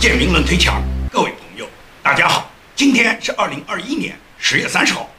[0.00, 0.80] 建明论推墙，
[1.10, 1.68] 各位朋友，
[2.04, 5.10] 大家好，今天是二零二一年十月三十号。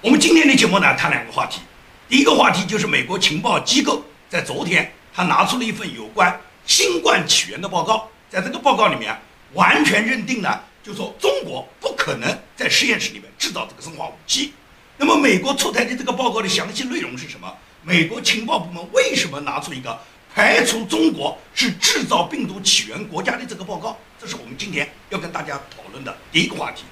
[0.00, 1.60] 我们今天的节目呢，谈两个话题。
[2.08, 9.12] 第一个话题就是美国情报机构在昨天，他拿出了一份有关新冠起源的报告，在这个报告里面，
[9.54, 14.52] 完全认定了，就说中国不可能在实验室里面制造这个生化武器。
[14.96, 17.52] 那么，美国出台的这个报告的详细内容是什么？
[17.82, 19.98] 美国情报部门为什么拿出一个？
[20.34, 26.82] 排除中国是制造病毒起源国家的这个报告，这是我们今天要跟大家讨论的第一个话题。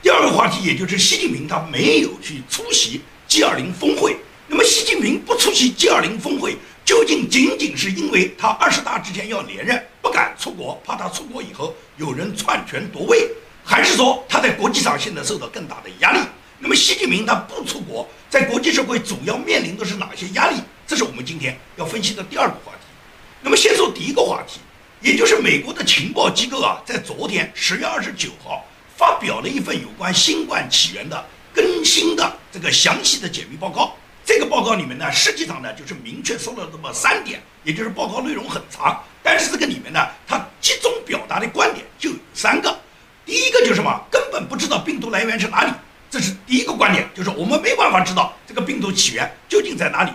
[0.00, 4.16] 第二个话题，也就是习近平他没有去出席 G20 峰会。
[4.46, 13.28] 那么，习近平不出席 G20 峰会，究竟仅仅是因为他二十大之前要连任，不敢出国，怕他出国以后有人篡权夺位，
[13.62, 16.20] 还是说他在国际上现在受到更大的压力？
[16.58, 20.56] 那么，习近平他不出国，在国际社会主要面临的是哪些压力？
[20.86, 22.77] 这是我们今天要分析的第二个话题。
[23.40, 24.60] 那么，先说第一个话题，
[25.00, 28.64] 也就是美国的情报机构啊，在昨天十月二十九号
[28.96, 33.94] 发表了一份有关新冠起源的更新的这个详细的解密报告。
[34.24, 42.78] 这个报告里面呢，实际上呢，就是明确说了这么三点，也就是报告内容很长，但是这个里面呢，它集中表达的观点就有三个。
[43.24, 45.70] 第一个就是什么，根本不知道病毒来源是哪里，
[46.10, 50.10] 这是第一个观点，就是我们没办法知道这个病毒起源究竟在哪里。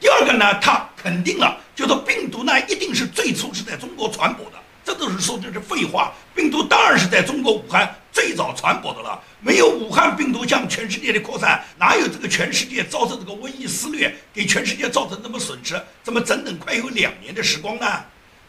[0.00, 6.12] 第二个呢，它肯定了，就说病毒呢一定是最初是在中国传播的，这都是说的是废话。
[6.34, 17.86] 病毒当然是在中国武汉最早传播的了，没有武汉病毒向全世界的扩散，哪有这个全世界遭受这个瘟疫肆虐，给全世界造成这么损失，这么整整快有两年的时光呢？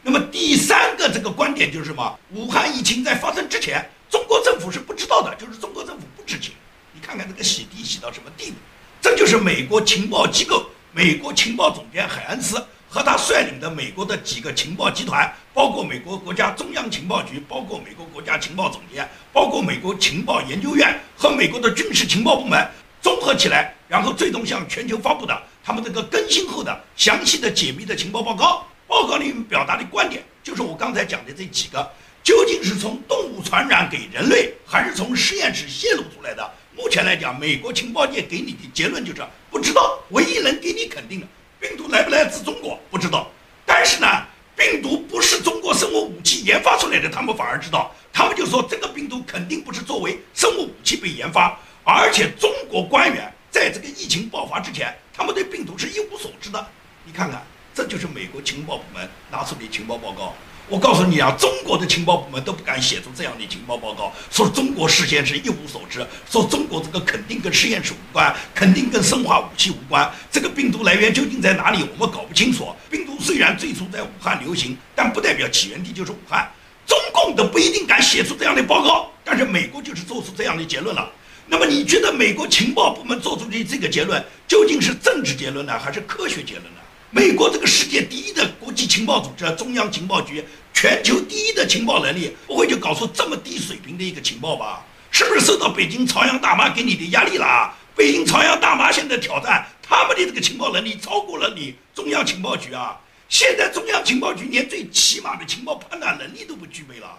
[0.01, 2.19] 那么第三个这个观点就是什么？
[2.33, 6.53] 武汉疫情在发生之前，中国政府是不知道的，就是中国政府不知情。
[6.93, 8.57] 你看看这个洗地洗到什么地步？
[8.99, 10.65] 这就是美国情报机构。
[10.91, 22.67] 美国情报总监海恩斯和他率领的美国的几个情报集团，包括美国国家中央情报局，包括美国国家情报总监，包括美国情报研究院和美国的军事情报部门
[22.99, 28.65] 综合起来，然后最终向全球发布的他们这个更新后的详细的解密的情报报告。
[28.87, 31.87] 报告里面表达的观点就是我刚才讲的这几个：
[32.23, 36.51] 究竟是从动物传染给人类，还是从实验室泄露出来的？
[36.75, 39.21] 目前来讲，美国情报界给你的结论就是
[39.51, 39.99] 不知道。
[40.09, 41.27] 唯一能给你肯定的，
[41.59, 43.29] 病毒来不来自中国不知道。
[43.65, 44.07] 但是呢，
[44.55, 47.93] 病毒不是中国生物武器研发出来的，他们反而知道。
[48.11, 56.67] 他们就说这个病毒肯定不是作为生物武器被研发，而且中国官员在这个疫情爆发之前，他们对病毒是一无所知的。
[57.05, 57.41] 你看看，
[57.73, 60.33] 这就是美国情报部门拿出的情报报告。
[60.69, 70.07] 我告诉你啊，中国的情报部门都不敢写出这样的情报报告，说中国事先是一无所知，说中国这个肯定跟实验室无关，肯定跟生化武器无关。
[70.31, 72.67] 这个病毒来源究竟在哪里，我们搞不清楚。
[72.87, 76.47] 病毒虽然最初在武汉流行，但不代表起源地就是武汉。
[76.85, 81.11] 中共都不一定敢写出这样的报告，但是美国就是做出这样的结论了。
[81.47, 86.79] 那么你觉得美国情报部门做出的这个结论究竟是政治结论呢，还是科学结论呢？
[87.11, 94.85] 美国这个世界第一的国际情报组织，中央情报局，全球第一的情报能力，不会就搞出这么低水平的一个情报吧？
[95.09, 97.73] 是不是受到北京朝阳大妈给你的压力了？
[97.95, 102.95] 北京朝阳大妈现在挑战他们的这个情报能力超过了你中央情报局啊！
[103.27, 107.17] 现在中央情报局连最起码的情报判断能力都不具备了。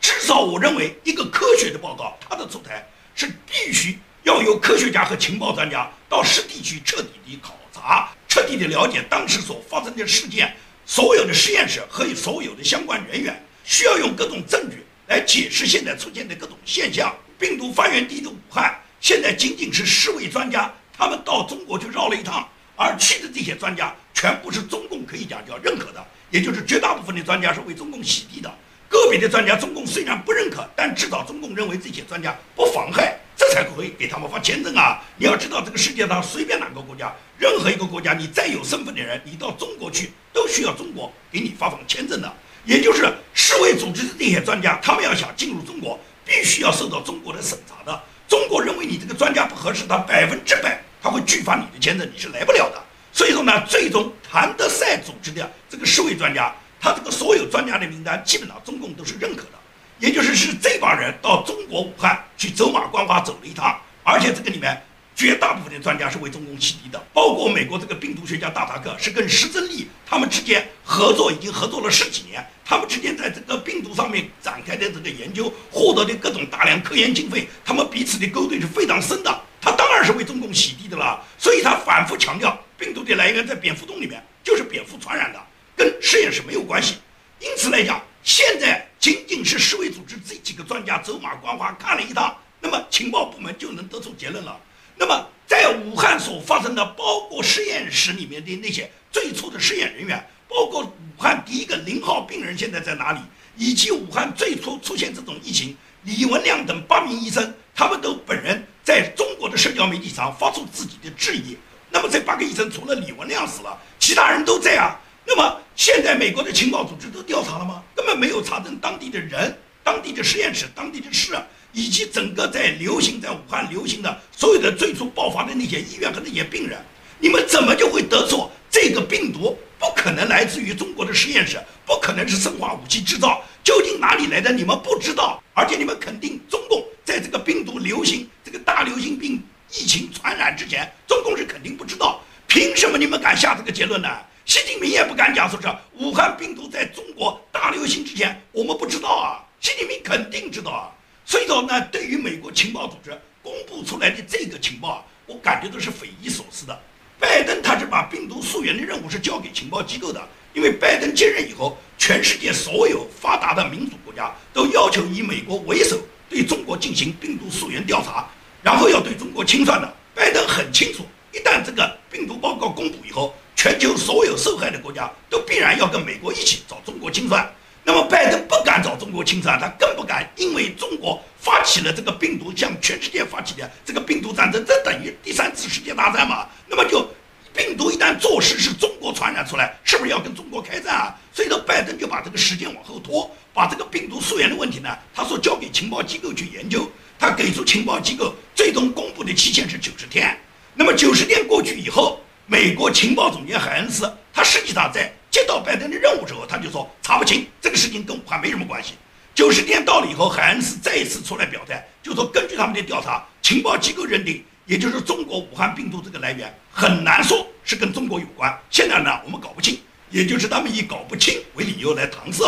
[0.00, 8.08] 至少我认为，一个科学的报告，它的出台是必须要有科学家和情报专家到实地去彻底的考察。
[8.28, 10.54] 彻底的了解当时所发生的事件，
[10.84, 17.14] 所有的实验室和所有的相关人员，需要用各种证据来解释现在出现的各种现象。
[17.38, 28.50] 病毒发源地的武汉，现在仅仅是世卫专家他们到中国去绕了一趟，而去的这些专家全部是中共可以讲叫认可的，也就是绝大部分的专家是为中共洗地的。
[28.88, 33.18] 个别的专家中共虽然不认可，但至少中共认为这些专家不妨害。
[33.38, 34.98] 这才可以给他们发签证啊！
[35.18, 42.32] 你要知道，这个世界上随便哪个国家，任何一个国家，你再有身份的人，你到中国去都需要中国给你发放签证的。
[42.64, 48.02] 也就是世卫组织的这些专家，他们要想进入中国，必须要受到中国的审查的。
[48.26, 52.82] 中国认为你这个专家不合适，他百分之百他会拒发你的签证，你是来不了的。
[53.12, 56.54] 所以说呢，最终谭德赛组织的这个世卫专家，
[56.86, 59.58] 他这个所有专家的名单，基本上中共都是认可的。
[59.98, 64.80] 也就是是这帮人到中国武汉去走马观花走了一趟，而且这个里面
[65.16, 79.40] 绝大部分的专家是为中共洗地的，包括美国这个病毒学家大塔克是跟施珍利他们之间合作，已经合作了十几年，他们之间在这个病毒上面展开的这个研究，获得的各种大量科研经费，他们彼此的勾兑是非常深的。
[79.60, 85.45] 他当然是为中共洗地的了，所以他反复强调病毒的来源在蝙蝠洞里面，就是蝙蝠传染的，
[85.76, 86.96] 跟实验室没有关系。
[87.38, 88.84] 因此来讲，现在。
[88.98, 94.58] 仅仅是世卫组织这几个专家走马观花看了一趟，那么情报部门就能得出结论了。
[94.96, 103.20] 那么在武汉所发生的，包括实验室里面的那些最初的实验人员，包括武汉第一个零号病人现在在哪里，
[103.56, 111.56] 以及武汉最初出现这种疫情，李文亮等八名医生，他们都本人在中国的社交媒体上发出自己的质疑。
[111.90, 114.98] 那么这八个医生除了李文亮死了，其他人都在啊。
[115.26, 117.82] 那么现在美国的情报组织都调查了吗？
[117.94, 121.36] 根本没有查证当地的人、当地的实验室、当地的事，
[121.72, 126.78] 以及整个在流行在武汉流行的所有的最初爆发的那些医院和那些病人，
[127.18, 133.42] 你们怎么就会得出这个病毒不可能来自于中国的实验室，不可能是生化武器制造？
[133.64, 134.52] 究竟哪里来的？
[134.52, 142.20] 你们不知道，而且你们肯定中共在这个病毒流行、这个大流行病疫情传染之前，中共是肯定不知道。
[142.46, 144.08] 凭什么你们敢下这个结论呢？
[144.46, 149.42] 习近平也不敢讲，说是武汉病毒在中国大流行之前，我们不知道啊。
[149.60, 150.88] 习近平肯定知道啊。
[151.24, 153.10] 所以说呢，对于美国情报组织
[153.42, 156.80] 公布出来的这个情报啊，我感觉都是匪夷所思的。
[157.18, 165.98] 拜登他是把病毒溯源的任务是交给情报机构的，因为拜登接任以后，全世界所有发达的民主国家都要求以美国为首
[166.30, 168.28] 对中国进行病毒溯源调查，
[168.62, 169.92] 然后要对中国清算的。
[170.14, 177.50] 拜登很清楚，一旦这个病毒报告公布以后，全球所有受害的国家都必然要跟美国一起找中国清算。
[177.82, 186.46] 那么拜登不敢找中国清算，他更不敢因为中国发起了这个病毒向全世界发起的这个病毒战争，这等于第三次世界大战嘛？
[186.68, 187.08] 那么就
[187.54, 191.14] 病毒一旦坐实是中国传染出来，是不是要跟中国开战啊？
[191.32, 200.38] 所以说拜登就把这个时间往后拖，把这个病毒溯源的问题呢，他说交给情报机构去研究，他给出情报机构最终公布的期限是九十天。
[200.74, 202.20] 那么九十天过去以后。
[202.48, 208.94] 美国情报总监海恩斯，他实际上在接到拜登的任务之后，他就说查不清这个事情跟武汉没什么关系。
[209.34, 218.56] 九十天到了以后，海恩斯再一次出来表态，就说根据他们的调查，情报机构认定，也就是中国武汉病毒这个来源很难说是跟中国有关。
[218.70, 222.44] 现在呢，我们搞不清，也就是他们以搞不清为理由来搪塞。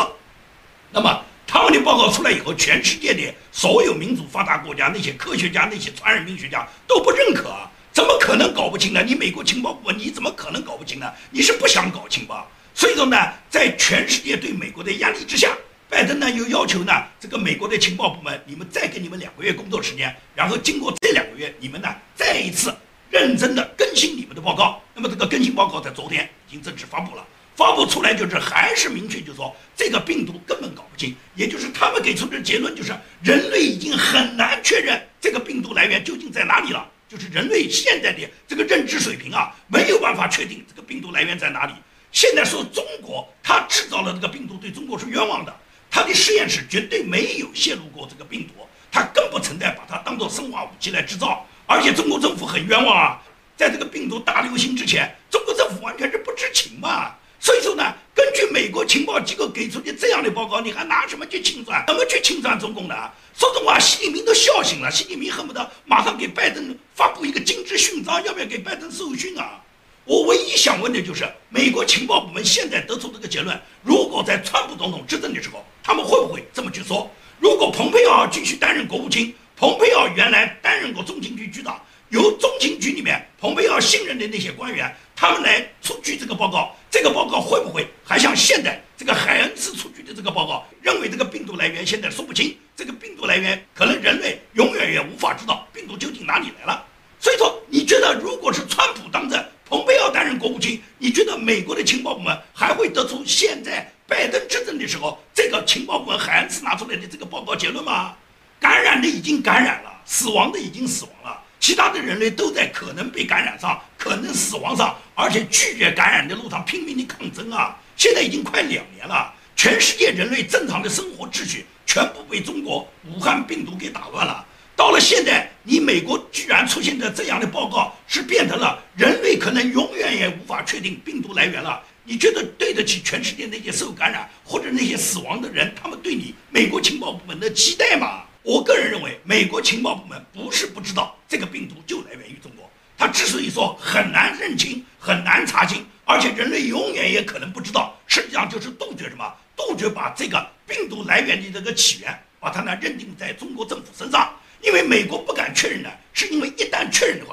[0.93, 7.53] 那么他们的报告出来以后，全世界的所有民主发达国家那些科学家、那些传染病学家都不认可。
[7.99, 9.03] 怎么可能搞不清呢？
[9.05, 11.13] 你美国情报部门你怎么可能搞不清呢？
[11.33, 12.47] 你是不想搞清吧？
[12.73, 13.17] 所以说呢，
[13.51, 15.51] 在全世界对美国的压力之下，
[15.89, 22.73] 拜登呢又要求呢这个美国的情报部门，你们再给你们两个月工作时间，然后经过这两个月，你们呢再一次
[23.11, 24.81] 认真的更新你们的报告。
[24.95, 36.89] 那么这个更新报告在昨天已经正式发布了，发布出来就是还是明确就是说这个病毒根本搞不清，也就是他们给出的结论就是人类已经很难确认这个病毒来源究竟在哪里了。
[37.09, 41.73] 就是人类现在的这个认知水平啊，没有办法确定这个病毒来源在哪里。
[42.13, 45.55] 现在说中国它制造了这个病毒，对中国是冤枉的。
[45.91, 51.47] 它的实验室绝对没有泄露过这个病毒，它更不存在把它当做生化武器来制造。
[51.67, 53.23] 而且中国政府很冤枉啊，
[53.57, 57.15] 在这个病毒大流行之前，中国政府完全是不知情嘛。
[57.41, 61.85] 所以说呢，根据美国情报机构给出的这样的报告，你还拿什么去清算？
[61.87, 62.95] 怎么去清算中共呢？
[63.37, 64.91] 说实话，习近平都笑醒了。
[64.91, 69.61] 习近平恨不得马上给拜登发布一个金质勋章，要不要给拜登授勋啊？
[70.05, 77.09] 我唯一想问的就是，美国情报部门现在得出这个结论，如果在川普总统执政的时候，他们会不会这么去说？
[77.39, 84.93] 如果蓬佩奥继续担任国务卿，蓬佩奥原来担任过中情局局长，由中情局里面蓬佩奥信任的那些官员。
[85.21, 96.87] 他们来出具这个报告，这个报告会不会还像现在这个海恩斯出具的这个报告，认为这个病毒来源现在说不清，这个病毒来源可能人类永远也无法知道病毒究竟哪里来了。
[97.19, 108.15] 所以说，你觉得如果是川普当政，蓬佩奥担任国务卿，你觉得美国的情报部门还会得出现在拜登执政的时候这个情报部门海恩斯拿出来的这个报告结论吗？
[108.61, 111.38] 感染的已经感染了，死亡的已经死亡了。
[111.61, 117.77] 其他的人类都在可能被感染上、可能死亡上，而且拒绝感染的路上拼命的抗争啊！
[117.97, 124.47] 现在已经快两年了，全世界人类正常的生活秩序全部被中国武汉病毒给打乱了。
[124.77, 131.83] 到了现在，你美国居然出现的这样的报告，是变成了人类可能永远也无法确定病毒来源了。
[132.05, 138.23] 你觉得对得起全世界那些受感染或者那些死亡的人，他们对你美国情报部门的期待吗？
[138.45, 139.95] 我个人认为，美国情报
[140.33, 142.71] 不是不知道这个病毒就来源于中国。
[142.97, 149.33] 他之所以说很难认清、很难查清，而且人类永远也可能不知道，实际上就是杜绝什么？
[149.57, 154.35] 杜绝把这个病毒来源的这个起源，把它呢认定在中国政府身上。
[154.61, 157.25] 因为美国不敢确认呢，是因为一旦确认的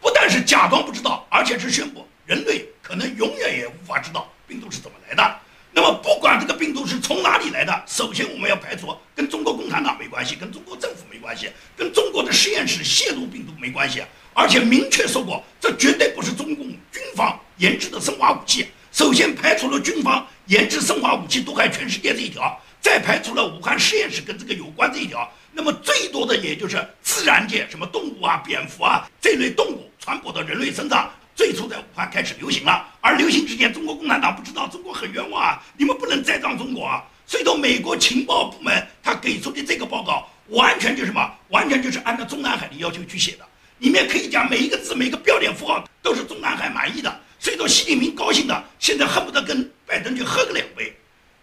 [0.00, 5.40] 不但是假装不知道，而且是宣布人类可能永远也无法知道病毒是怎么来的。
[5.72, 14.02] 那么不管这个病毒是从哪里来的，首先我们要排除跟中国共产党没关系，跟中国政府没关系，跟中国的实验室泄露病毒没关系。
[14.34, 18.68] 而且明确说过，这绝对不是中共军方研制的生化武器。
[18.92, 25.28] 首先排除了军方研制生化武器毒害全世界这一条，再排除了武汉实验室跟这个有关这一条。
[25.56, 32.84] 那么最多的也就是自然界，什么动物啊、蝙蝠啊这类动物传播到人类身上，最初在武汉开始流行了。
[33.00, 35.62] 而流行之前，中国共产党不知道，中国很冤枉啊！
[35.76, 37.04] 你们不能栽赃中国啊！
[37.24, 41.32] 所以说，美国情报部门他给出的这个报告，完全就是什么？
[41.50, 43.46] 完全就是按照中南海的要求去写的。
[43.78, 50.92] 里面可以讲每一个字、每个标点符号都是中南海满意的，所以说习近平高兴的，现在恨不得跟拜登去喝个两杯。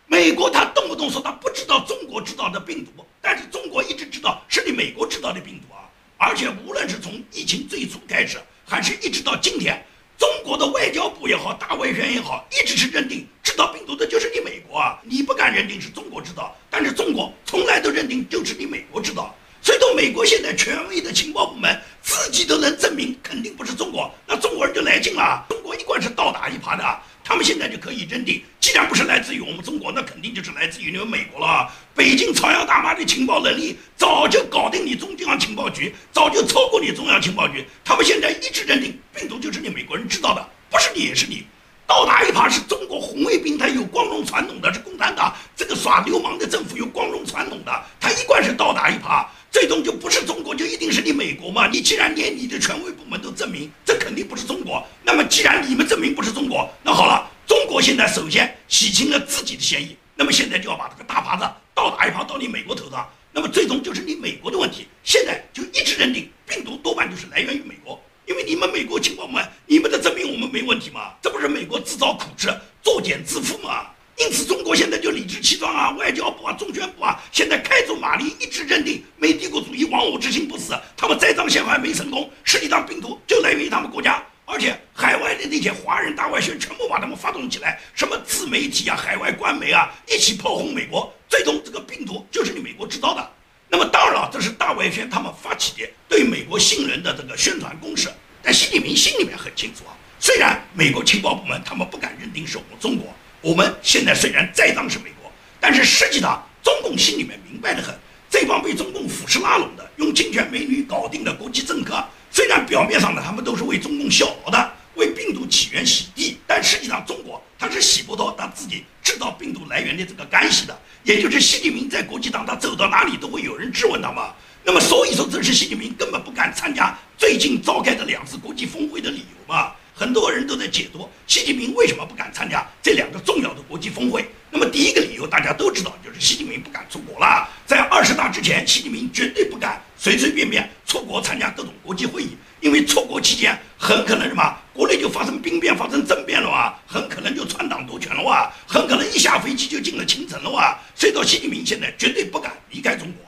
[0.08, 5.86] 美国他动不动说他不知道中国制造的病毒，但是中国一直知道是你美国制造的病毒啊！
[6.18, 9.84] 而且无论是从疫情最初开始，还是一直到今天，
[10.18, 15.00] 中国的外交部也好，大外宣也好，一直是认定制造病毒的就是你美国啊！
[15.04, 19.36] 你不敢认定是中国制造，但是中国从来都认定就是你美国制造。
[19.64, 25.46] 所以说，美国现在权威的情报部门自己都能证明肯定不是中国，那中国人就来劲了。
[25.50, 31.72] 中国一贯是倒打一耙的，他们现在就可以认定，既然不是来自于我们中国，那肯定就是来自于你们美国了。
[31.96, 37.66] 北京朝阳大妈的情报能力早就搞定你中央情报局，早就超过你中央情报局。
[37.86, 41.46] 他们现在一直认定病毒就是你美国人制造的，不是你也是你。
[41.88, 49.26] 倒打一耙是中国红卫兵，他有光荣传统的，是共产党这个耍流氓的政府有光荣传统的，他一贯是倒打一耙。
[49.52, 51.68] 最终就不是中国，就一定是你美国嘛？
[51.68, 64.88] 你既然连你的权威部门都证明这肯定不是中国，那么既然你们证明不是中国，那好了，中国现在首先洗清了自己的嫌疑，那么现在就要把这个大耙子倒打一耙到你美国头上，那么最终就是你美国的问题。
[65.04, 71.14] 现在就一直认定病毒多半就是来源于美国，因为你们美国情报部门，你们的证明我们没问题嘛？
[71.22, 72.48] 这不是美国自找苦吃、
[72.82, 73.88] 作茧自缚吗？
[74.22, 93.32] 因此，中国现在就理直气壮啊，外交部啊，中宣部啊，现在开足马力，一致认定美帝国主义亡我之心不死，他们栽赃陷害没成功，实际上病毒就来源于他们国家，而且海外的那些华人大外宣全部把他们发动起来，什么自媒体啊，海外官媒啊，一起炮轰美国，最终这个病毒就是你美国制造的。
[93.70, 98.08] 那么当然了，这是大外宣他们发起的对美国信任的这个宣传攻势，
[98.44, 103.12] 但习近平心里面很清楚啊，虽然美国情报部门他们不敢认定是我们中国。
[103.42, 107.94] 我们现在虽然栽赃是美国，但是实际上中共心里面明白的很，
[108.30, 120.80] 这帮被中共腐蚀拉拢的、用金钱美女搞定的国际政客，虽然表面上呢他们都是为中共效劳的，为病毒起源洗地，但实际上中国他是洗不脱他自己制造病毒来源的这个干系的。
[121.04, 124.36] 也就是习近平在国际上他走到哪里都会有人质问他嘛。
[124.64, 129.72] 那么所以说这是习近平根本不敢参加最近召开的两次国际峰会的理由嘛。
[130.02, 134.28] 很多人都在解读习近平为什么不敢参加这两个重要的国际峰会。
[134.50, 137.48] 那么第一个理由大家都知道，就是习近平不敢出国了。
[137.68, 150.76] 在二十大之前，习近平绝对不敢随随便便出国参加各种国际会议，因为出国期间很可能什么，国内就发生兵变、发生政变了哇，很可能就篡党夺权了哇，很可能一下飞机就进了清城了哇。
[150.96, 153.24] 所以到，习近平现在绝对不敢离开中国，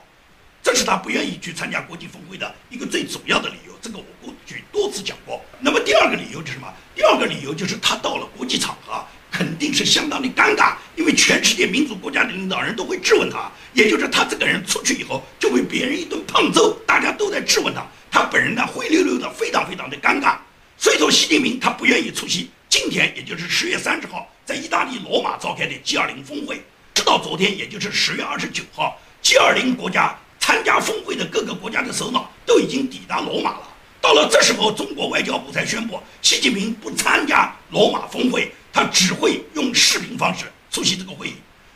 [0.64, 3.74] 这是他不愿意去参加国际峰会的一个最主要的理由。
[3.82, 5.38] 这个我过去多次讲过。
[5.60, 6.66] 那么第二个理由是什么？
[6.94, 20.38] 第二个理由就是他到了国际场合肯定是相当的尴尬，因为全世界民主国家的领导人都会质问他，也就是他这个人出去以后就被别人一顿胖揍，大家都在质问他，他本人呢灰溜溜的，非常非常的尴尬。
[20.78, 26.62] 所以说，习近平他不愿意出席今天，也就是十月三十号在意大利罗马召开的 G20 峰会，
[26.94, 33.62] 直到昨天，也就是十月二十九号，G20 国家参加峰会的各个国家的首脑都已经抵达罗马了。
[33.98, 41.32] 到了这时候，中国外交部才宣布，习近平不参加罗马峰会，他只会用视频方式出席这个会议。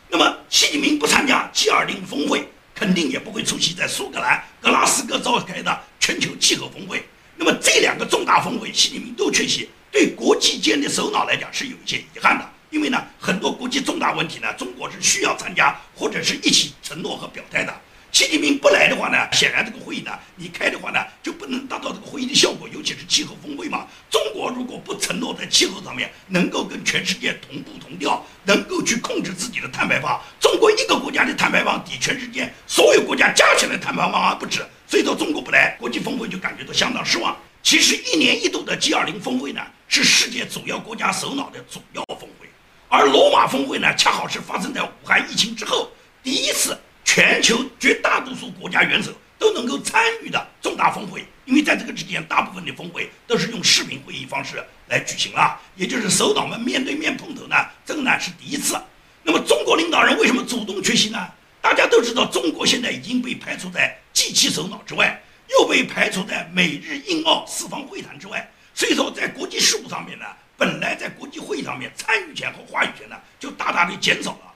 [0.07, 7.03] 那么，习近平不参加 G20 峰会，肯定也不会出席在苏格兰格拉斯哥召开的全球气候峰会。
[7.37, 12.47] 那么，这两个重大峰会，习近平都缺席，对国际间的首脑来讲是有一些遗憾的。
[12.69, 17.73] 因为呢，很多国际重大问题呢，中国是需要参加或者是一起承诺和表态的。
[18.11, 23.87] 习近平不来的话呢，显然这个会议呢，你开的话呢，就不能达到这个会议的效果，尤其是气候峰会嘛。
[24.09, 25.29] 中国如果不承诺。
[25.39, 30.19] 在气候上面能够跟全世界同步同调，能够去控制自己的碳排放。
[30.37, 37.37] 中国一个国家的碳排放抵全世界所有国家加起来碳排放还不止，所以说中国不来国际峰会就感觉到相当失望。
[37.63, 42.49] 其实一年一度的 G20 峰会呢，是世界主要国家首脑的主要峰会，
[42.89, 45.89] 而罗马峰会呢，恰好是发生在武汉疫情之后
[46.21, 46.77] 第一次
[47.19, 51.25] 全球绝大多数国家元首都能够参与的重大峰会。
[51.43, 58.79] 因为在这个之前，大部分的峰会都是用视频会议方式来举行了，也就是首脑们面对面碰头呢，这个呢是第一次。
[59.23, 61.27] 那么中国领导人为什么主动缺席呢？
[61.59, 68.49] 大家都知道，中国现在已经被排除在 G7 首脑之外，又被排除在美日印澳四方会谈之外。
[68.73, 74.48] 所以说，在国际事务上面呢，本来在国际会议上面参与权和话语权呢，就大大的减少了。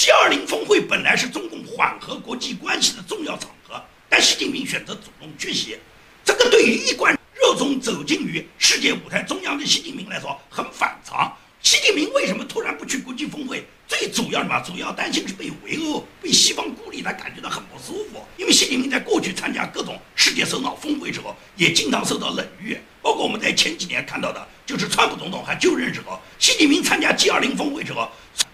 [0.00, 3.78] G20 峰会本来是中共缓和国际关系的重要场合，
[4.08, 5.76] 但习近平选择主动缺席。
[6.24, 11.30] 这个对于一贯热衷走进于世界舞台中央的习近平来说很反常。
[11.60, 13.62] 习近平为什么突然不去国际峰会？
[13.86, 18.24] 最主要什么，主要担心是被围殴、被西方孤立，他感觉到很不舒服。
[18.38, 22.74] 因为习近平在过去参加各种世界首脑峰会时候，也经常受到冷遇。
[23.02, 28.10] 包括我们在前几年看到的，就是川普总统还就任时候，习近平参加 G20 峰会时候，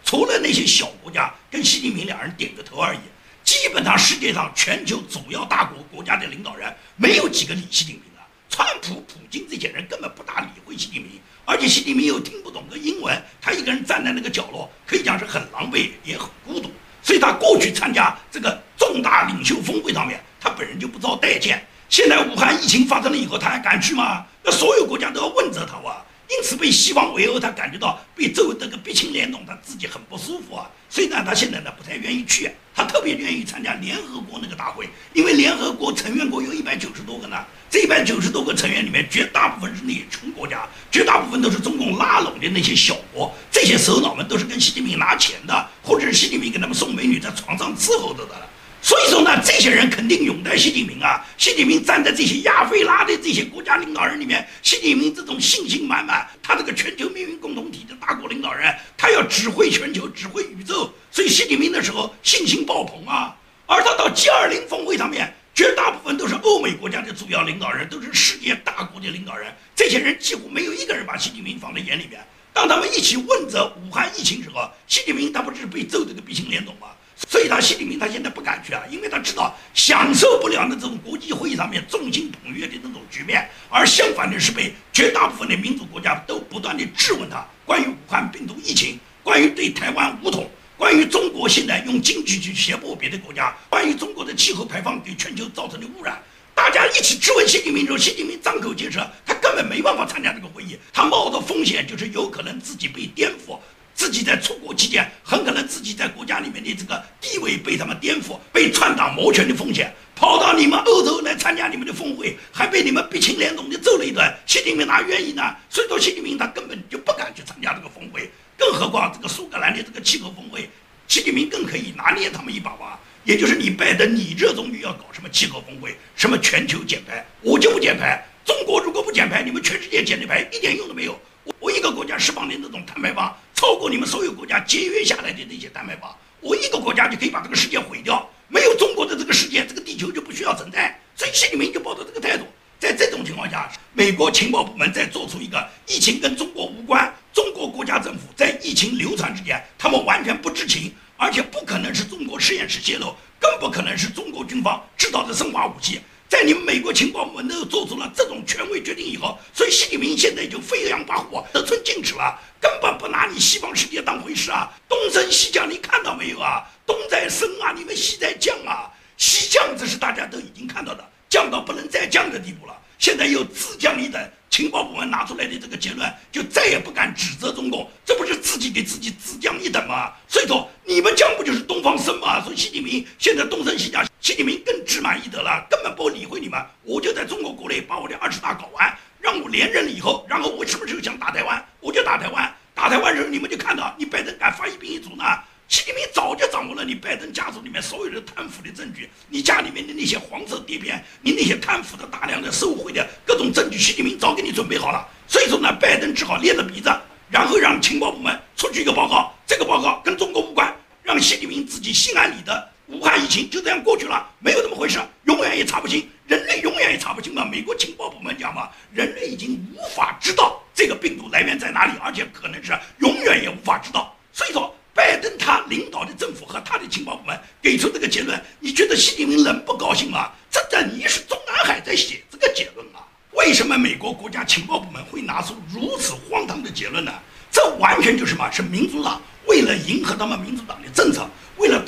[0.06, 2.98] 除了那些小国家跟习近平两人点个头而已。
[3.42, 16.70] 基本上世界上全球主要大国国家的领导人没有几个理习近平的，川普、普京这些人根本不大理会习近平，而且习近平又听不懂个英文，他一个人站在那个角落，可以讲是很狼狈也很孤独，
[17.02, 21.64] 所以他过去参加这个重大领袖峰会上面，他本人就不遭待见。
[21.88, 24.24] 现在武汉疫情发生了以后，他还敢去吗？
[24.42, 26.04] 那所有国家都要问责他啊！
[26.28, 30.70] 因此被西方围殴，他感觉到被周围这个鼻青脸肿，他自己很不舒服啊。
[30.88, 37.36] 所以呢，他现在呢不太愿意去，他特别愿意参加联合国那个大会，因为联合国成员国有一百九十多个呢。
[37.68, 43.34] 这一百九十多个成员里面，绝大部分是那些穷国家，绝大部分都是中共拉拢的那些小国。
[43.50, 48.45] 这些首脑们都是跟习近平拿钱的，或者是习近平给他们送美女，在床上伺候着的。
[48.86, 51.26] 所以说呢，这些人肯定拥戴习近平啊。
[51.36, 63.34] 习近平站在这些亚非拉的这些国家领导人里面，习近平这种信心满满，他这个全球命运共同体的大国领导人，他要指挥全球，指挥宇宙，所以习近平的时候信心爆棚啊。
[63.66, 72.24] 而他到 G20 峰会上面，绝大部分都是欧美国家的主要领导人，都是世界大国的领导人，这些人几乎没有一个人把习近平放在眼里面。
[72.52, 76.86] 当他们一起问责武汉疫情时候，习近平他不是被揍得个鼻青脸肿吗？
[77.16, 96.20] 所以，他习近平他现在不敢去啊，因为他知道享受不了那种国际会议上面众星捧月的那种局面，而相反的是被绝大部分的民主国家都不断的质问他关于武汉病毒疫情，关于对台湾武统，关于中国现在用经济去胁迫别的国家，关于中国的气候排放给全球造成的污染，
[96.54, 103.58] 大家一起质问习近平之后，习近平张口结舌，他根本没办法参加这个会议，他冒的风险就是有可能自己被颠覆。
[103.96, 114.22] 自己在出国期间，很可能自己在国家里面的这个地位被他们颠覆，被篡党谋权的风险，跑到你们欧洲来参加你们的峰会，还被你们鼻青脸肿的揍了一顿。
[114.44, 115.42] 习近平哪愿意呢？
[115.70, 120.68] 所以说，习近平他根本就不敢去参加这个峰会，更何况这个苏格兰的这个气候峰会，
[121.08, 123.00] 习近平更可以拿捏他们一把吧。
[123.24, 128.22] 也就是你拜登，你热衷于要搞什么气候峰会，什么全球减排，我就不减排。
[128.44, 131.18] 中国如果不减排，你们全世界减的排一点用都没有。
[131.44, 133.34] 我我一个国家释放的那种碳排放。
[133.56, 138.28] 超过你们所有国家节约下来的那些碳排放，我一个国家就可以把这个世界毁掉。
[138.48, 140.96] 没有中国的这个世界，这个地球就不需要存在。
[141.16, 142.44] 所以习近平就抱着这个态度。
[142.78, 155.98] 在这种情况下，美国情报部门在做出一个疫情跟中国无关，中国国家政府在疫情流传之间，他们完全不知情，而且不可能是中国实验室泄露，更不可能是中国军方制造的生化武器。
[156.28, 164.68] 在你们美国情报部门都做出了这种权威决定以后，所以习近平现在就飞扬跋扈、得寸进尺了，根本不拿你西方世界当回事啊！
[164.88, 166.64] 东升西降，你看到没有啊？
[166.84, 168.90] 东在升啊，你们西在降啊！
[169.16, 172.76] 西降这是大家都已经看到的，降到不能再降的地步了。
[172.98, 180.12] 现在又自降一等，情报部门拿出来的这个结论，就再也不敢指责中共，这不是自己给自己自降一等吗？
[180.26, 182.42] 所以说，你们降不就是东方升吗？
[182.42, 184.62] 所以习近平现在东升西降，习近平
[185.06, 186.60] 满意得了，根本不理会你们。
[186.82, 192.52] 我就在中国国内把我的二十大搞完，让我连任了以后，然后我什么时候想打台湾，我就打台湾。
[192.74, 195.22] 打台湾时候，你们就看到，你拜登敢发一兵一卒呢？
[195.68, 205.06] 习近平早就掌握了你拜登家族里面所有的贪腐的证据，你家里面的那些黄色碟片，你那些贪腐的大量的受贿的各种证据，习近平早给你准备好了。
[205.28, 206.90] 所以说呢，拜登只好咧着鼻子，
[207.30, 212.68] 然后让情报部门出具一个报告，这个报告跟中国无关，让习近平自己心安理得。
[212.96, 217.44] 武汉疫情就这样过去了，没有这么回事，永远也查不清，人类永远也查不清嘛。
[217.44, 224.16] 美国情报部门讲嘛，人类已经无法知道这个病毒来源在哪里，而且可能是永远也无法知道。
[224.32, 230.32] 所以说，拜登他领导的政府和他的情报部门给出这个结论，你觉得习近平能不高兴吗？
[230.50, 233.04] 这等于是中南海在写这个结论啊！
[233.32, 237.12] 为什么美国国家情报部门会拿出如此荒唐的结论呢？
[237.50, 238.50] 这完全就是什么？
[238.50, 240.85] 是民主党为了迎合他们民主党的，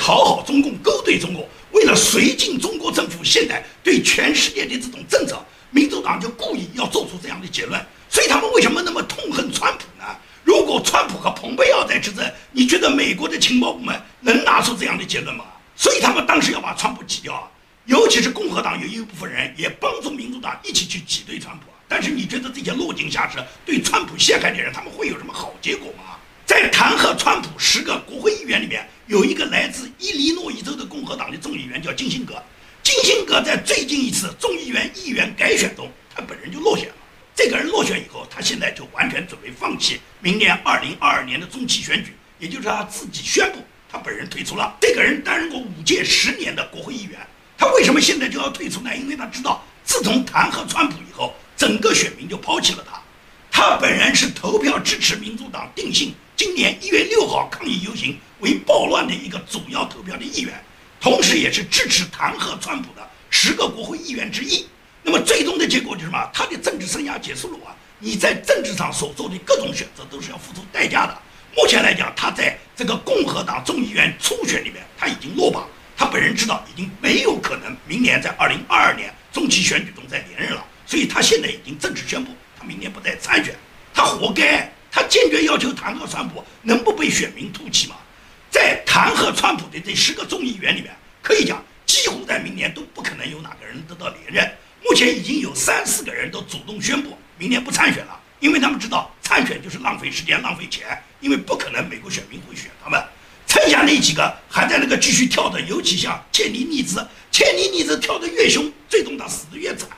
[0.09, 5.39] 讨好中共、勾兑中国，为了绥靖中国政府现在对全世界的这种政策，
[5.71, 7.79] 民主党就故意要做出这样的结论。
[8.09, 10.05] 所以他们为什么那么痛恨川普呢？
[10.45, 15.45] 如果川普和蓬佩奥在执政，你觉得美国的情报部门能拿出这样的结论吗？
[15.77, 17.45] 所以他们当时要把川普挤掉啊，
[17.85, 21.77] 尤其是共和党有一部分人也帮助民主党一起去挤兑川普啊。
[21.87, 26.08] 但是你觉得这些落井下石、对川普陷害的人，他们会有什么好结果吗？
[26.49, 32.43] 在弹劾川普十个国会议员里面，有一个来自伊利诺伊州的共和党的众议员叫金星格。
[32.83, 36.95] 金星格在最近一次众议员议员改选中，他本人就落选了。
[37.37, 43.59] 这个人落选以后，他现在就完全准备放弃明年二零二二年的中期选举，也就是他自己宣布
[43.93, 44.75] 他本人退出了。
[44.81, 47.21] 这个人担任过五届十年的国会议员，
[47.59, 48.97] 他为什么现在就要退出呢？
[48.97, 51.35] 因为他知道，自从弹劾川普以后。
[51.59, 52.85] 整个选民就抛弃了，
[53.61, 60.55] 他本人是投票支持民主党定性今年一月六号抗议游行为暴乱的一个主要投票的议员，
[61.01, 64.65] 同时也是支持弹劾川普的十个国会议员之一。
[65.03, 66.31] 那么最终的结果就是什么？
[66.33, 67.75] 他的政治生涯结束了啊！
[67.99, 71.19] 你在政治上所做的各种选择都是要付出代价的。
[71.57, 75.67] 目前来讲，他在这个共和党众议员初选里面他已经落榜，
[75.97, 80.65] 他本人知道已经没有可能明年在二零二二年中期选举中再连任了。
[80.87, 83.55] 所以他现在已经正式宣布，他明年不再参选，
[83.95, 87.95] 他活该，他坚决要求弹劾川普，能不被选民唾弃吗？
[88.51, 94.51] 在弹劾川普的这十个众议员里面，可以讲几乎在明年都不可能有哪个人得到连任。
[94.83, 103.03] 目前已经有三四个人都主动宣布明年不参选了，因为他们知道参选就是浪费时间、浪费钱，因为不可能美国选民会选他们。
[103.47, 109.89] 剩下那几个还在那个继续跳的，尤其像切尼尼兹，切尼尼兹跳得越凶，最终他死得越惨。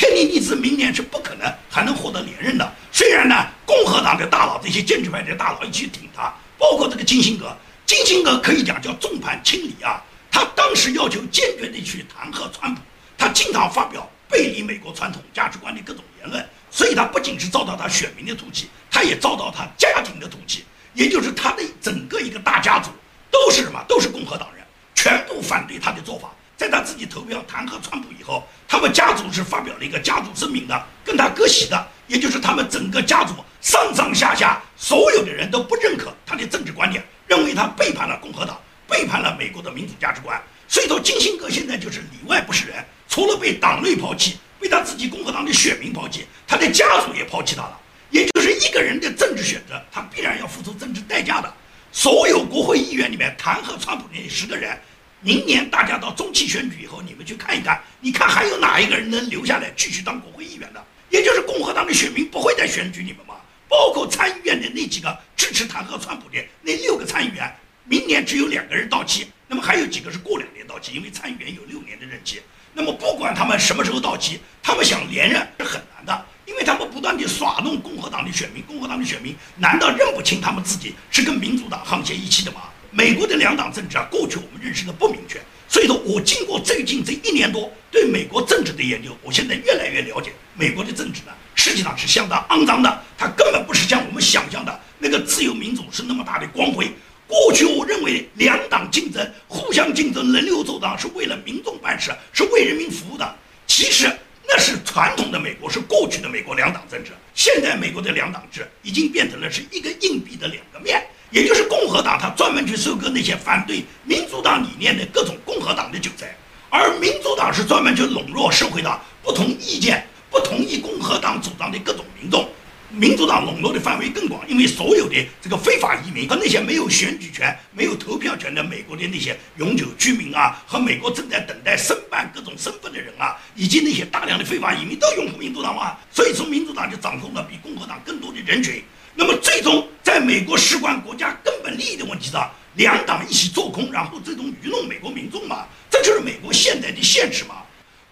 [0.00, 2.72] 千尼尼兹明年是不可能还能获得连任的。
[2.90, 10.02] 虽然呢，共和党的大佬、这些建制派的大佬一起挺他，包括这个金星格，金星格可以讲叫众叛亲离啊。
[10.30, 12.80] 他当时要求坚决地去弹劾川普，
[13.18, 22.88] 他经常发表背离美国传统价值观的各种言论，所以他不仅是遭到他选民的唾弃，他也遭到他家庭的唾弃，也就是他的整个一个大家族
[23.30, 23.84] 都是什么？
[23.86, 26.30] 都是共和党人，全部反对他的做法。
[26.60, 40.38] 在他自己投票弹劾川普以后，他们家族是发表了一个家族声明的，跟他割席的，也就是他们整个家族上上下下所有的人都不认可他的政治观点，认为他背叛了共和党，背叛了美国的民主价值观。
[40.68, 47.80] 所以说，金星哥现在就是里外不是人，除了被党内抛弃，被他自己共和党的选民抛弃，他的家族也抛弃他了。
[48.10, 51.50] 也就是一个人的政治选择，他必然要付出政治代价的。
[51.90, 54.78] 所有国会议员里面弹劾川普的十个人。
[55.22, 60.82] 明年大家到中期选举以后，你们去看一看，你看还有哪一个人能留下来继续当国会议员的？
[61.10, 63.34] 也就是共和党的选民不会再选举你们吗？
[63.68, 67.54] 包括参议院的那几个支持弹劾川普的那六个参议员，
[67.84, 72.40] 明年只有两个人到期，那么还有几个是过两年到期，因为参议员有六年的任期。
[72.72, 82.62] 那么不管他们什么时候到期，他们想连任是很难的，因为他们不断地耍弄共和党的选民，共和党的选民难道认不清他们自己是跟民主党沆瀣一气的吗？
[82.92, 96.90] 美国的两党政治啊，过去我们认识的不明确，所以说我经过最近这一年多对美国政治的研究，我现在越来越了解美国的政治呢，实际上是相当肮脏的，它根本不是像我们想象的那个自由民主是那么大的光辉。
[97.28, 103.36] 过去我认为两党竞争、互相竞争、轮流走党是为了民众办事，是为人民服务的，
[103.68, 104.10] 其实
[104.48, 107.12] 那是传统的美国，是过去的美国两党政治。
[107.36, 111.00] 现在美国的两党制已经变成了是一个硬币的两个面。
[111.30, 112.28] 也就是共和党，它
[112.70, 116.32] 去收割那些反对民主党理念的各种共和党的韭菜，
[116.68, 122.48] 而民主党是专门去笼络社会的不同意见、不同意共和党主张的各种民众。
[122.92, 138.82] 民主党笼络的范围更广，因为所有的这个非法移民和那些没有选举权、没有投票权的美国的那些永久居民啊，和美国正在等待申办各种身份的人啊，以及那些大量的非法移民都拥护民主党嘛，所以说民主党就掌控了比共和党更多的人群。
[139.14, 145.66] 那么最终，在美国事关国家根本利益的问题上，两党一起做空，然后最终愚弄美国民众嘛？
[145.90, 147.62] 这就是美国现在的现实嘛？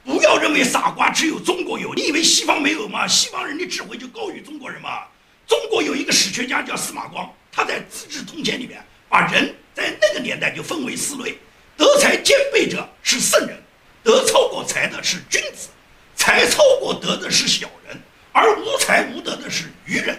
[0.05, 3.07] 不要认为傻瓜只有中国有，你以为西方没有吗？
[3.07, 5.05] 西方人的智慧就高于中国人吗？
[5.47, 11.39] 中国有一个史学家叫司马光，他在《资治通鉴》里面把人在那个年代就分为四类：
[11.77, 13.57] 德才兼备者是圣人，
[14.03, 15.69] 德超过才的是君子，
[16.17, 17.97] 才超过德的是小人，
[18.33, 20.19] 而无才无德的是愚人。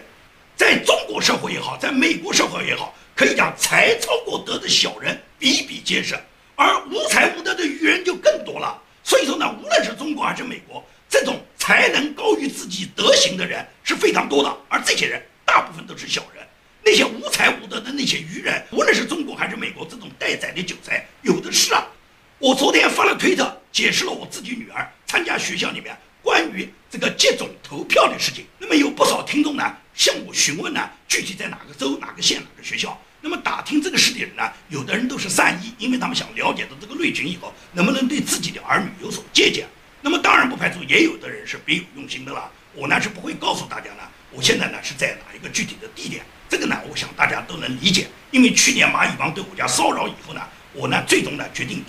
[0.55, 6.19] 在美国社会也好，可以讲才超过德的小人比比皆是，
[6.55, 8.81] 而无才无德的愚人就更多了。
[9.03, 16.45] 所以说呢，无论是中国还是美国，这种才能高于自己德行的人是非常多的，而这些人大部分都是小人。
[16.83, 21.85] 那些无才无德的那些愚人，无论是中国还是美国，这种待宰的韭菜有的是啊。
[22.37, 28.45] 我昨天发了推特，解释了我自己女儿参加学校里面关于这个接种投票的事情。
[28.57, 32.97] 那么有不少听众呢向我询问呢，具体在哪个州、哪个县、哪个学校。
[33.21, 39.67] 那么打听这个事的人呢，有的人都是善意，因为他们想了解到这个内情以后，能不能对自己的儿女有所借鉴。
[40.01, 42.49] 那么当然不排除也有的人是别有用心的了。
[42.73, 46.23] 我呢是不会告诉大家呢，我现在呢是在哪一个具体的地点。
[46.47, 50.41] 这个呢，我想大家都能理解，因为去年蚂蚁帮对我家骚扰以后呢。
[50.71, 51.83] 我呢，最终呢决定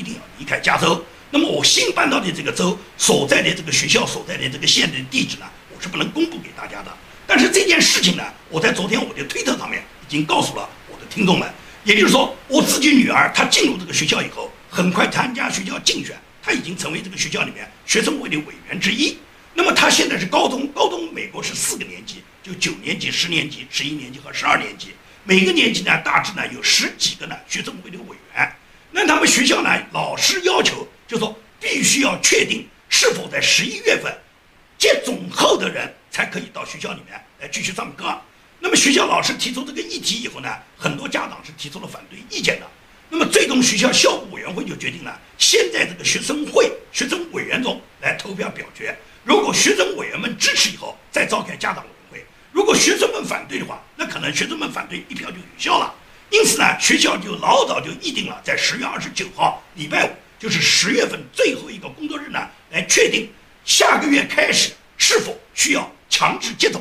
[0.61, 1.05] 加州。
[1.31, 6.93] 那么我新搬到的这个州所在的这个学校所在的这个县的地址呢，我是不能公布给大家的。
[7.27, 11.49] 但是这件事情呢，我在昨天我的推特上面已经告诉了我的听众们。
[11.85, 19.17] 也就是说，我自己女儿她进入这个学校以后，很快参加学校竞选，她已经成为这个学校里面学生会的委员之一。
[19.55, 24.89] 那么她现在是高中，高中美国是四个年级，就九年级、十年级、十一年级和十二年级，
[25.25, 28.53] 每个年级呢大致呢有十几个呢学生会的委员。
[28.93, 29.71] 那他们学校呢？
[29.93, 34.13] 老师要求就说必须要确定是否在十一月份
[34.79, 38.21] 接种后的人才可以到学校里面来继续上课。
[38.59, 42.67] 那么学校老师提出这个议题以后呢，很多家长是提出了反对意见的。
[43.09, 48.97] 那么最终学校校务委员会就决定了，先在这个学生会学生委员中来投票表决。
[49.25, 52.27] 如果学生委员们支持以后，再召开家长委员会。
[52.53, 55.95] 如果学生们反对的话，那可能学生们反对一票就有效了。
[56.31, 62.39] 因此呢，学校就老早就议定了，在十月二十九号，礼拜五，就是十月份最后一个工作日呢，
[62.71, 63.29] 来确定
[63.65, 66.81] 下个月开始是否需要强制接种。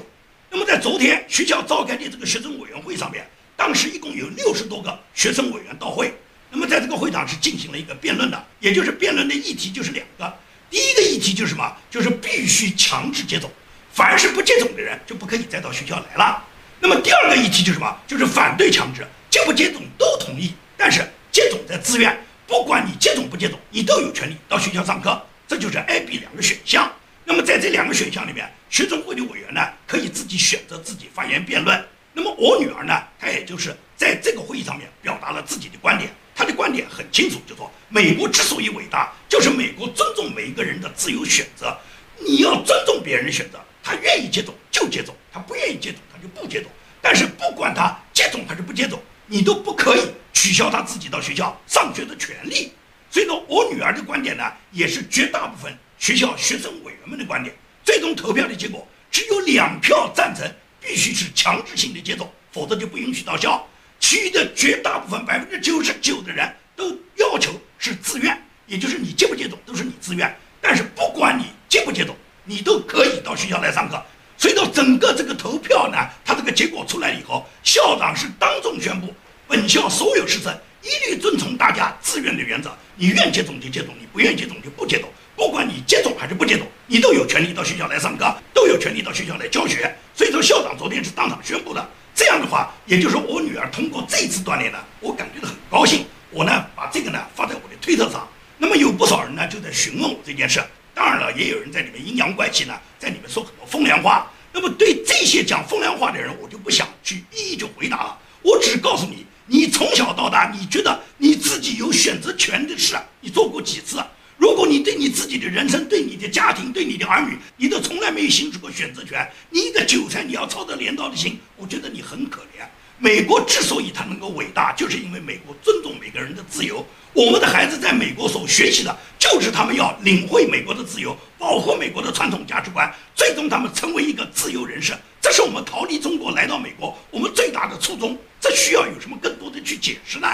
[0.51, 6.13] 那么在昨天学校召开的这个学生委员会上面，当时一共有六十多个学生委员到会。
[6.51, 10.31] 那么在这个会上是进行了一个辩论的，也就是辩论的议题就是两个。
[10.69, 11.75] 第一个议题就是什么？
[11.89, 13.49] 就是必须强制接种，
[13.91, 16.43] 凡是不接种的人就不可以再到学校来了。
[16.79, 17.97] 那么第二个议题就是什么？
[18.07, 19.07] 就是反对强制。
[19.29, 25.21] 接不接种都同意，但是接种在自愿，不管你接种不接种，你都有权利到学校上课。
[25.47, 26.91] 这就是 A、B 两个选项。
[27.25, 31.85] 那么在这两个选项里面，学生会的委员呢可以自己选择自己发言辩论。
[32.13, 36.09] 那么我女儿呢，她也就是在这个会议上面表达了自己的观点。
[36.35, 41.77] 她的观点很清楚，就说美国之所以伟大，就是美国尊重每一个人的自由选择。
[42.17, 46.71] 你要尊重别人的选择，他愿意接种就接种，他不愿意接种他就不接种。
[47.01, 49.01] 但是不管他接种还是不接种。
[49.31, 50.01] 你都不可以
[50.33, 52.73] 取消他自己到学校上学的权利，
[53.11, 57.55] 所以说我女儿的观点呢，也是绝大部分学校学生委员们的观点。
[57.83, 63.65] 最终投票的结果只有两票赞成，必须是强制性的接种，否则就不允许到校。
[63.99, 70.35] 其余的绝大部分百分之九十九的人都要求是自愿，也就是你接不接种都是你自愿。
[70.59, 72.15] 但是不管你接不接种，
[72.45, 74.03] 你都可以到学校来上课。
[74.39, 79.13] 随着整个这个投票呢，它这个结果出来以后，校长是当众宣布，
[79.49, 85.10] 本校所有师生一律遵从大家自愿的原则，你愿接种就接种，你不愿接种就不接种。
[85.36, 89.93] 不管你接种还是不接种，你都有权利到学校来上课，都有权利到学校来教学。
[90.15, 91.86] 所以说，校长昨天是当场宣布的。
[92.15, 96.06] 这样的话，也就是，我女儿通过这次锻炼呢，我感觉到很高兴。
[96.32, 98.25] 我呢，把这个呢发在我的推特上，
[98.58, 100.62] 那么有不少人呢就在询问我这件事。
[100.99, 104.29] 当然了，也有人在里面阴阳怪气呢，在里面说很多风凉话。
[104.51, 108.19] 那么对这些讲风凉话的人，我就不想去一一就回答了。
[108.41, 114.03] 我只告诉你，你从小到大，你觉得你自己有选择权的事，你做过几次？
[114.35, 122.67] 如果你对你自己的人生、对你的家庭、对你的儿女，你都从来没有行使过选择权，你一个韭菜，你要操着镰刀的心，我觉得你很可怜。
[123.01, 126.85] 美国之所以它能够伟大，就是因为美国尊重每个人的自由。
[127.13, 134.93] 我们的孩子在美国所学习的，就是他们要领会美国的自由，保护美国的传统价值观，最终他们成为一个自由人士。
[135.21, 138.17] 这是我们逃离中国来到美国我们最大的初衷。
[138.39, 140.27] 这需要有什么更多的去解释呢？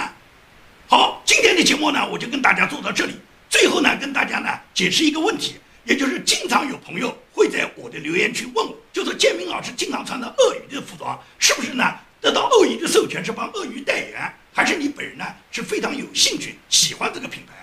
[0.88, 3.14] 好，今天的节目呢，我就跟大家做到这里。
[3.50, 11.84] 最后呢，跟大家呢解释一个问题，也就是经常有朋友会在我的留言区问我，就是建明老师经常穿的鳄鱼的服装，是不是呢？
[12.22, 17.54] 得到鳄鱼的授权是帮鳄鱼代言，还是你本人呢是非常有兴趣喜欢这个品牌？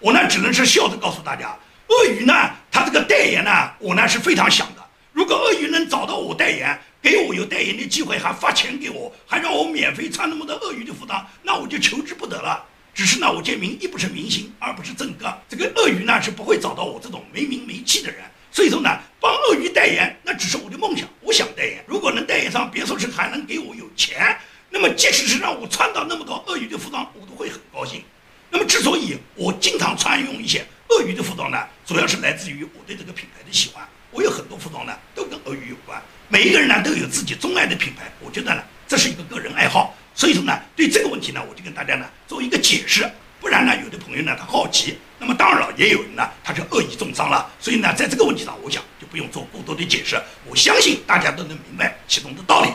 [0.00, 1.56] 我呢只能是笑着告诉大家，
[1.88, 2.32] 鳄鱼呢
[2.70, 4.84] 它这个代言呢，我呢是非常想的。
[5.12, 12.64] 如果鳄鱼能找到我代言，给我有代言的机会，还发钱给我，还让我免费穿那么多鳄鱼的服装，那我就求之不得了。
[12.94, 18.24] 只是呢，我建明一不是明星，二不是正哥，这个鳄鱼呢是不会找到我这种没名没气的人。
[18.56, 18.88] 所以说呢，
[19.20, 21.84] 帮鳄鱼代言那只是我的梦想，我想代言。
[21.86, 24.34] 如果能代言上，别说是还能给我有钱，
[24.70, 28.02] 那么，即使是让我穿到那么多鳄鱼的服装，我都会很高兴。
[28.48, 33.86] 那么，之所以我经常穿用一些鳄鱼的服装呢，主要是来自于我对这个品牌的喜欢。
[34.10, 36.02] 我有很多服装呢，都跟鳄鱼有关。
[36.28, 38.10] 每一个人呢，都有自己钟爱的品牌。
[38.20, 39.94] 我觉得呢，这是一个个人爱好。
[40.14, 43.06] 所以说呢，对这个问题呢，我就跟大家呢做一个解释。
[43.38, 47.50] 不然呢，有的朋友呢他好奇，那么当然了，也有人呢他是恶意重伤了。
[47.58, 50.16] 所以呢，在这个问题上，我想就不用做过多的解释。
[50.48, 52.70] 我相信大家都能明白其中的道理。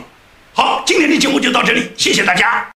[0.52, 2.70] 好，今天的节目就到这里，谢谢大家。